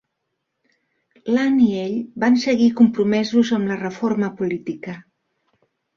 L'Ann 1.35 1.59
i 1.65 1.67
ell 1.83 1.93
van 2.25 2.39
seguir 2.45 2.71
compromesos 2.81 3.55
amb 3.59 3.73
la 3.73 3.81
reforma 3.85 4.31
política. 4.41 4.97